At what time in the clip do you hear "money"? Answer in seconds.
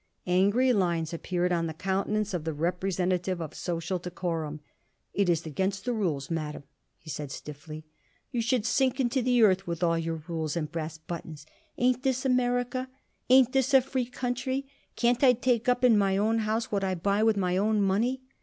17.83-18.23